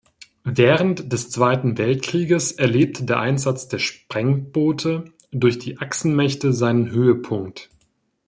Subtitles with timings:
[0.49, 7.69] Während des Zweiten Weltkrieges erlebte der Einsatz der Sprengboote durch die Achsenmächte seinen Höhepunkt.